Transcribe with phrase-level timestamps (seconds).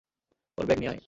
[0.57, 0.99] ওর bag নিয়ে আয়।